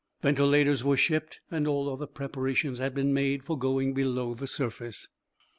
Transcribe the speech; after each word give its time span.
Ventilators 0.23 0.83
were 0.83 0.97
shipped, 0.97 1.41
and 1.51 1.67
all 1.67 1.87
other 1.87 2.07
preparations 2.07 2.79
had 2.79 2.95
been 2.95 3.13
made 3.13 3.43
for 3.43 3.55
going 3.55 3.93
below 3.93 4.33
the 4.33 4.47
surface. 4.47 5.07